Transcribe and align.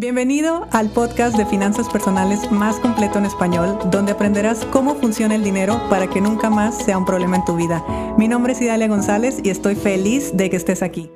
Bienvenido 0.00 0.66
al 0.72 0.88
podcast 0.88 1.36
de 1.36 1.44
finanzas 1.44 1.90
personales 1.90 2.50
más 2.50 2.76
completo 2.76 3.18
en 3.18 3.26
español, 3.26 3.78
donde 3.90 4.12
aprenderás 4.12 4.64
cómo 4.72 4.94
funciona 4.94 5.34
el 5.34 5.44
dinero 5.44 5.78
para 5.90 6.06
que 6.06 6.22
nunca 6.22 6.48
más 6.48 6.74
sea 6.78 6.96
un 6.96 7.04
problema 7.04 7.36
en 7.36 7.44
tu 7.44 7.54
vida. 7.54 7.84
Mi 8.16 8.26
nombre 8.26 8.54
es 8.54 8.62
Idalia 8.62 8.88
González 8.88 9.40
y 9.44 9.50
estoy 9.50 9.74
feliz 9.74 10.34
de 10.34 10.48
que 10.48 10.56
estés 10.56 10.82
aquí. 10.82 11.10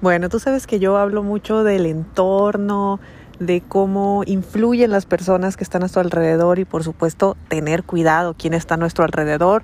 Bueno, 0.00 0.30
tú 0.30 0.38
sabes 0.38 0.66
que 0.66 0.78
yo 0.78 0.96
hablo 0.96 1.22
mucho 1.22 1.62
del 1.62 1.84
entorno, 1.84 3.00
de 3.38 3.60
cómo 3.60 4.22
influyen 4.24 4.90
las 4.90 5.04
personas 5.04 5.58
que 5.58 5.64
están 5.64 5.84
a 5.84 5.90
tu 5.90 6.00
alrededor 6.00 6.58
y 6.58 6.64
por 6.64 6.84
supuesto 6.84 7.36
tener 7.48 7.84
cuidado 7.84 8.34
quién 8.34 8.54
está 8.54 8.76
a 8.76 8.78
nuestro 8.78 9.04
alrededor, 9.04 9.62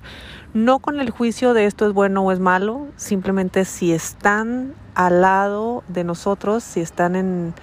no 0.53 0.77
con 0.77 0.99
el 0.99 1.09
juicio 1.09 1.55
de 1.55 1.65
esto 1.65 1.87
es 1.87 1.93
bueno 1.93 2.21
o 2.21 2.31
es 2.31 2.39
malo, 2.39 2.85
simplemente 2.97 3.65
si 3.65 3.93
están 3.93 4.75
al 4.95 5.21
lado 5.21 5.83
de 5.87 6.03
nosotros, 6.03 6.63
si 6.63 6.81
están 6.81 7.15
en 7.15 7.53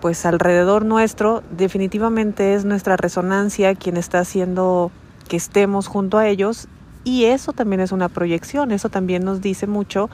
pues 0.00 0.26
alrededor 0.26 0.84
nuestro, 0.84 1.42
definitivamente 1.50 2.54
es 2.54 2.64
nuestra 2.64 2.96
resonancia 2.96 3.74
quien 3.74 3.96
está 3.96 4.20
haciendo 4.20 4.90
que 5.28 5.36
estemos 5.36 5.86
junto 5.86 6.18
a 6.18 6.28
ellos 6.28 6.68
y 7.02 7.24
eso 7.24 7.52
también 7.52 7.80
es 7.80 7.92
una 7.92 8.08
proyección, 8.08 8.72
eso 8.72 8.88
también 8.90 9.24
nos 9.24 9.40
dice 9.40 9.66
mucho 9.66 10.10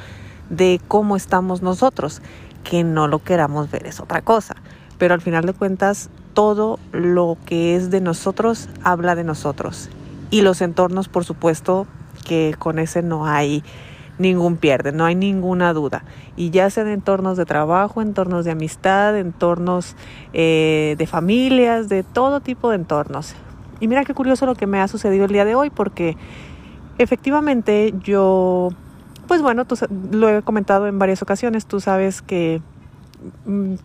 de 0.50 0.80
cómo 0.88 1.16
estamos 1.16 1.62
nosotros, 1.62 2.22
que 2.62 2.84
no 2.84 3.08
lo 3.08 3.18
queramos 3.18 3.70
ver 3.70 3.86
es 3.86 4.00
otra 4.00 4.22
cosa 4.22 4.54
pero 5.02 5.14
al 5.14 5.20
final 5.20 5.44
de 5.44 5.52
cuentas 5.52 6.10
todo 6.32 6.78
lo 6.92 7.36
que 7.44 7.74
es 7.74 7.90
de 7.90 8.00
nosotros 8.00 8.68
habla 8.84 9.16
de 9.16 9.24
nosotros. 9.24 9.90
Y 10.30 10.42
los 10.42 10.60
entornos, 10.60 11.08
por 11.08 11.24
supuesto, 11.24 11.88
que 12.24 12.54
con 12.56 12.78
ese 12.78 13.02
no 13.02 13.26
hay 13.26 13.64
ningún 14.18 14.56
pierde, 14.56 14.92
no 14.92 15.04
hay 15.04 15.14
ninguna 15.14 15.72
duda. 15.72 16.04
Y 16.36 16.50
ya 16.50 16.70
sean 16.70 16.88
entornos 16.88 17.36
de 17.36 17.44
trabajo, 17.44 18.02
entornos 18.02 18.44
de 18.44 18.52
amistad, 18.52 19.18
entornos 19.18 19.96
eh, 20.32 20.94
de 20.98 21.06
familias, 21.06 21.88
de 21.88 22.02
todo 22.02 22.40
tipo 22.40 22.70
de 22.70 22.76
entornos. 22.76 23.34
Y 23.80 23.88
mira 23.88 24.04
qué 24.04 24.14
curioso 24.14 24.46
lo 24.46 24.54
que 24.54 24.66
me 24.66 24.80
ha 24.80 24.88
sucedido 24.88 25.24
el 25.24 25.32
día 25.32 25.44
de 25.44 25.54
hoy, 25.54 25.70
porque 25.70 26.16
efectivamente 26.98 27.94
yo, 28.02 28.68
pues 29.26 29.42
bueno, 29.42 29.66
lo 30.10 30.28
he 30.28 30.42
comentado 30.42 30.86
en 30.86 30.98
varias 30.98 31.22
ocasiones, 31.22 31.66
tú 31.66 31.80
sabes 31.80 32.22
que 32.22 32.62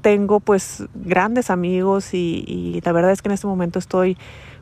tengo 0.01 0.39
pues 0.39 0.83
grandes 0.93 1.49
amigos 1.49 2.13
y, 2.13 2.81
la 2.83 2.91
verdad 2.91 3.11
es 3.11 3.21
que 3.21 3.29
en 3.29 3.33
este 3.33 3.47
momento 3.47 3.79
estoy 3.79 4.17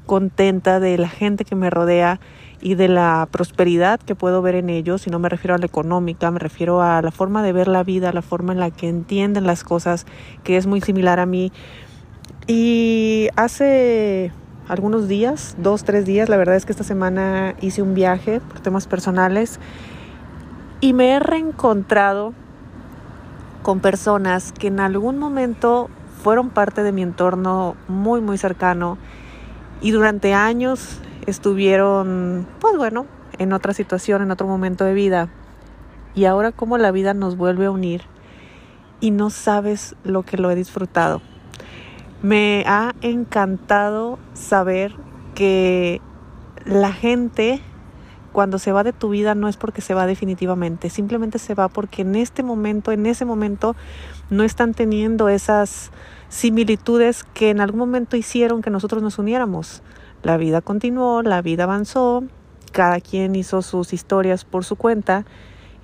contenta 0.05 0.79
de 0.79 0.97
la 0.97 1.09
gente 1.09 1.45
que 1.45 1.55
me 1.55 1.69
rodea 1.69 2.19
y 2.61 2.75
de 2.75 2.87
la 2.87 3.27
prosperidad 3.31 3.99
que 3.99 4.15
puedo 4.15 4.41
ver 4.41 4.55
en 4.55 4.69
ellos, 4.69 5.05
y 5.07 5.09
no 5.09 5.19
me 5.19 5.29
refiero 5.29 5.55
a 5.55 5.57
la 5.57 5.65
económica, 5.65 6.31
me 6.31 6.39
refiero 6.39 6.81
a 6.81 7.01
la 7.01 7.11
forma 7.11 7.43
de 7.43 7.53
ver 7.53 7.67
la 7.67 7.83
vida, 7.83 8.11
la 8.13 8.21
forma 8.21 8.53
en 8.53 8.59
la 8.59 8.71
que 8.71 8.87
entienden 8.87 9.45
las 9.45 9.63
cosas, 9.63 10.05
que 10.43 10.57
es 10.57 10.65
muy 10.65 10.81
similar 10.81 11.19
a 11.19 11.25
mí. 11.25 11.51
Y 12.47 13.29
hace 13.35 14.31
algunos 14.67 15.07
días, 15.07 15.55
dos, 15.59 15.83
tres 15.83 16.05
días, 16.05 16.29
la 16.29 16.37
verdad 16.37 16.55
es 16.55 16.65
que 16.65 16.71
esta 16.71 16.83
semana 16.83 17.55
hice 17.61 17.81
un 17.81 17.93
viaje 17.93 18.39
por 18.39 18.59
temas 18.61 18.87
personales 18.87 19.59
y 20.81 20.93
me 20.93 21.11
he 21.11 21.19
reencontrado 21.19 22.33
con 23.65 23.79
personas 23.79 24.51
que 24.51 24.67
en 24.67 24.79
algún 24.79 25.17
momento 25.17 25.89
fueron 26.21 26.51
parte 26.51 26.83
de 26.83 26.91
mi 26.91 27.01
entorno 27.01 27.75
muy, 27.87 28.21
muy 28.21 28.37
cercano 28.37 28.99
y 29.81 29.89
durante 29.89 30.35
años 30.35 30.99
estuvieron, 31.25 32.45
pues 32.59 32.77
bueno, 32.77 33.07
en 33.39 33.53
otra 33.53 33.73
situación, 33.73 34.21
en 34.21 34.29
otro 34.29 34.45
momento 34.45 34.85
de 34.85 34.93
vida. 34.93 35.29
Y 36.13 36.25
ahora 36.25 36.51
como 36.51 36.77
la 36.77 36.91
vida 36.91 37.15
nos 37.15 37.37
vuelve 37.37 37.65
a 37.65 37.71
unir 37.71 38.03
y 38.99 39.09
no 39.09 39.31
sabes 39.31 39.95
lo 40.03 40.21
que 40.21 40.37
lo 40.37 40.51
he 40.51 40.55
disfrutado. 40.55 41.23
Me 42.21 42.65
ha 42.67 42.93
encantado 43.01 44.19
saber 44.35 44.93
que 45.33 46.01
la 46.65 46.93
gente 46.93 47.63
cuando 48.35 48.59
se 48.59 48.73
va 48.73 48.83
de 48.83 48.91
tu 48.91 49.07
vida 49.07 49.33
no 49.33 49.47
es 49.47 49.55
porque 49.55 49.79
se 49.79 49.93
va 49.93 50.05
definitivamente, 50.05 50.89
simplemente 50.89 51.39
se 51.39 51.55
va 51.55 51.69
porque 51.69 52.01
en 52.01 52.17
este 52.17 52.43
momento, 52.43 52.91
en 52.91 53.05
ese 53.05 53.23
momento, 53.23 53.77
no 54.29 54.43
están 54.43 54.73
teniendo 54.73 55.29
esas 55.29 55.89
similitudes 56.27 57.23
que 57.23 57.49
en 57.49 57.61
algún 57.61 57.79
momento 57.79 58.17
hicieron 58.17 58.61
que 58.61 58.69
nosotros 58.69 59.01
nos 59.01 59.19
uniéramos. 59.19 59.83
La 60.21 60.35
vida 60.35 60.59
continuó, 60.59 61.21
la 61.21 61.41
vida 61.41 61.63
avanzó, 61.63 62.25
cada 62.73 62.99
quien 62.99 63.37
hizo 63.37 63.61
sus 63.61 63.93
historias 63.93 64.43
por 64.43 64.65
su 64.65 64.75
cuenta 64.75 65.23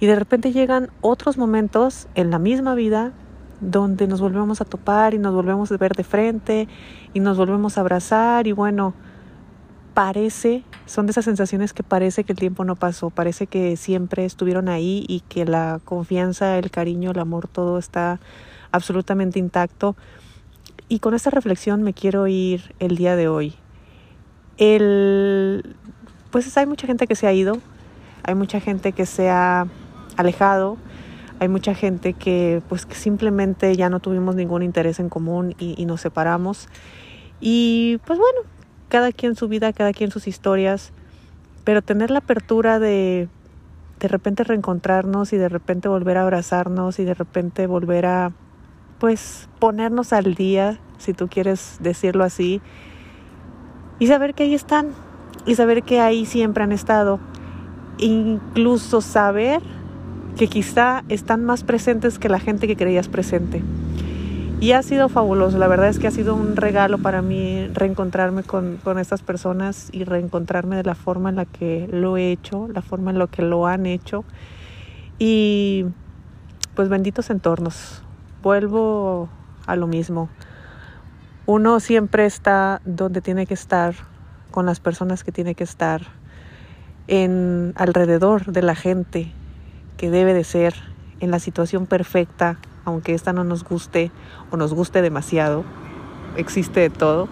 y 0.02 0.08
de 0.08 0.18
repente 0.18 0.52
llegan 0.52 0.90
otros 1.00 1.38
momentos 1.38 2.10
en 2.16 2.32
la 2.32 2.38
misma 2.38 2.76
vida 2.76 3.14
donde 3.62 4.08
nos 4.08 4.20
volvemos 4.20 4.60
a 4.60 4.66
topar 4.66 5.14
y 5.14 5.20
nos 5.20 5.34
volvemos 5.34 5.72
a 5.72 5.78
ver 5.78 5.94
de 5.94 6.04
frente 6.04 6.68
y 7.14 7.22
nos 7.22 7.38
volvemos 7.38 7.78
a 7.78 7.82
abrazar 7.82 8.46
y 8.46 8.52
bueno, 8.52 8.94
parece, 9.94 10.66
son 10.92 11.06
de 11.06 11.12
esas 11.12 11.24
sensaciones 11.24 11.72
que 11.72 11.84
parece 11.84 12.26
que 12.26 12.34
el 12.34 12.38
tiempo 12.38 12.66
no 12.66 12.76
pasó, 12.76 13.10
parece 13.10 13.48
que 13.48 13.78
siempre 13.78 14.26
estuvieron 14.26 14.68
ahí 14.68 15.06
y 15.08 15.22
que 15.22 15.46
la 15.46 15.80
confianza, 15.86 16.58
el 16.58 16.70
cariño, 16.70 17.12
el 17.12 17.20
amor, 17.20 17.48
todo 17.48 17.80
está 17.80 18.20
absolutamente 18.74 19.40
intacto. 19.40 19.96
Y 20.90 21.00
con 21.00 21.14
esta 21.14 21.30
reflexión 21.30 21.82
me 21.82 21.94
quiero 21.94 22.28
ir 22.28 22.76
el 22.80 22.98
día 22.98 23.16
de 23.16 23.30
hoy. 23.30 23.56
El, 24.58 25.78
pues 26.30 26.58
hay 26.58 26.66
mucha 26.66 26.88
gente 26.88 27.08
que 27.08 27.16
se 27.16 27.26
ha 27.26 27.32
ido, 27.32 27.60
hay 28.24 28.36
mucha 28.36 28.60
gente 28.60 28.92
que 28.92 29.06
se 29.06 29.30
ha 29.30 29.68
alejado, 30.18 30.76
hay 31.40 31.48
mucha 31.48 31.74
gente 31.74 32.12
que 32.12 32.62
pues 32.68 32.86
simplemente 32.92 33.78
ya 33.78 33.90
no 33.90 34.02
tuvimos 34.02 34.36
ningún 34.36 34.62
interés 34.62 35.00
en 35.00 35.08
común 35.08 35.56
y 35.58 35.86
nos 35.86 36.02
separamos. 36.02 36.68
Y 37.40 37.98
pues 38.06 38.20
bueno, 38.20 38.42
cada 38.92 39.14
quien 39.14 39.38
su 39.38 39.48
vida, 39.48 39.72
cada 39.72 39.94
quien 39.94 40.12
sus 40.12 40.28
historias, 40.28 40.92
pero 41.64 41.82
tener 41.82 42.12
la 42.12 42.20
apertura 42.20 42.78
de 42.78 43.30
de 44.02 44.08
repente 44.08 44.44
reencontrarnos 44.44 45.32
y 45.32 45.38
de 45.38 45.48
repente 45.48 45.88
volver 45.88 46.18
a 46.18 46.24
abrazarnos 46.24 47.00
y 47.00 47.06
de 47.06 47.14
repente 47.14 47.68
volver 47.68 48.06
a 48.06 48.34
pues 49.00 49.48
ponernos 49.60 50.12
al 50.12 50.36
día, 50.36 50.78
si 50.98 51.14
tú 51.14 51.30
quieres 51.30 51.78
decirlo 51.80 52.26
así, 52.26 52.62
y 53.98 54.08
saber 54.08 54.34
que 54.34 54.44
ahí 54.44 54.56
están 54.56 54.90
y 55.46 55.56
saber 55.56 55.84
que 55.84 56.02
ahí 56.02 56.26
siempre 56.26 56.64
han 56.64 56.74
estado, 56.74 57.20
incluso 57.98 59.00
saber 59.00 59.62
que 60.36 60.48
quizá 60.48 61.04
están 61.08 61.46
más 61.46 61.64
presentes 61.64 62.20
que 62.20 62.28
la 62.28 62.40
gente 62.40 62.68
que 62.68 62.76
creías 62.76 63.08
presente. 63.08 63.64
Y 64.62 64.74
ha 64.74 64.84
sido 64.84 65.10
fabuloso, 65.10 65.58
la 65.58 65.68
verdad 65.68 65.88
es 65.90 65.98
que 65.98 66.06
ha 66.06 66.12
sido 66.12 66.36
un 66.36 66.56
regalo 66.56 67.00
para 67.00 67.24
mí 67.24 67.66
reencontrarme 67.74 68.44
con, 68.44 68.80
estas 69.00 69.24
personas 69.24 69.90
y 69.92 70.04
reencontrarme 70.04 70.76
de 70.76 70.84
la 70.84 70.94
forma 70.94 71.30
en 71.30 71.38
la 71.38 71.46
que 71.46 71.90
lo 71.92 72.16
he 72.16 72.32
hecho, 72.32 72.68
la 72.68 72.84
forma 72.84 73.10
en 73.10 73.18
la 73.18 73.26
que 73.26 73.42
lo 73.42 73.66
han 73.66 73.88
hecho. 73.88 74.24
Y 75.18 75.86
pues 76.76 76.90
benditos 76.90 77.32
entornos. 77.32 78.04
Vuelvo 78.44 79.30
a 79.66 79.76
lo 79.76 79.88
mismo. 79.88 80.30
Uno 81.48 81.80
siempre 81.80 82.28
está 82.28 82.82
donde 82.86 83.20
tiene 83.22 83.48
que 83.48 83.56
estar, 83.56 83.96
con 84.52 84.68
las 84.68 84.80
personas 84.80 85.24
que 85.24 85.32
tiene 85.32 85.56
que 85.56 85.64
estar, 85.64 86.04
en 87.08 87.74
alrededor 87.78 88.46
de 88.46 88.62
la 88.62 88.76
gente 88.76 89.32
que 89.98 90.12
debe 90.12 90.36
de 90.36 90.44
ser, 90.44 90.76
en 91.20 91.32
la 91.32 91.40
situación 91.40 91.88
perfecta, 91.88 92.60
aunque 92.86 93.14
esta 93.14 93.34
no 93.34 93.44
nos 93.44 93.64
guste 93.64 94.12
o 94.52 94.58
nos 94.58 94.74
guste 94.74 95.02
demasiado, 95.02 95.64
existe 96.38 96.80
de 96.80 96.90
todo. 96.90 97.28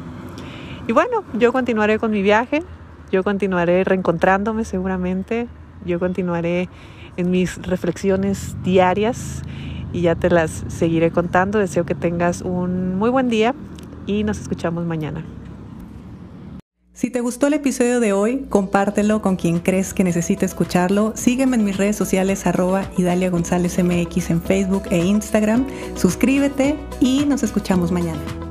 Y 0.88 0.92
bueno, 0.92 1.24
yo 1.34 1.52
continuaré 1.54 2.00
con 2.00 2.12
mi 2.12 2.22
viaje, 2.22 2.64
yo 3.12 3.24
continuaré 3.24 3.84
reencontrándome 3.84 4.66
seguramente, 4.66 5.48
yo 5.86 6.00
continuaré 6.00 6.70
en 7.18 7.32
mis 7.32 7.62
reflexiones 7.62 8.56
diarias 8.64 9.42
y 9.94 10.02
ya 10.02 10.16
te 10.16 10.30
las 10.30 10.66
seguiré 10.68 11.12
contando. 11.12 11.60
Deseo 11.60 11.86
que 11.86 11.96
tengas 11.96 12.42
un 12.42 12.96
muy 12.98 13.10
buen 13.10 13.30
día 13.30 13.56
y 14.06 14.24
nos 14.24 14.40
escuchamos 14.40 14.86
mañana. 14.86 15.24
Si 17.00 17.10
te 17.10 17.22
gustó 17.22 17.48
el 17.48 17.54
episodio 17.54 18.02
de 18.02 18.12
hoy, 18.12 18.46
compártelo 18.50 19.22
con 19.22 19.38
quien 19.38 19.60
crees 19.60 19.94
que 19.94 20.04
necesite 20.04 20.46
escucharlo. 20.46 21.14
Sígueme 21.16 21.56
en 21.56 21.64
mis 21.64 21.78
redes 21.78 21.96
sociales 21.96 22.46
arroba 22.46 22.92
Idalia 22.98 23.30
González 23.30 23.82
MX 23.82 24.32
en 24.32 24.42
Facebook 24.42 24.84
e 24.92 24.98
Instagram. 24.98 25.66
Suscríbete 25.96 26.76
y 27.00 27.24
nos 27.24 27.42
escuchamos 27.42 27.94
mañana. 27.94 28.49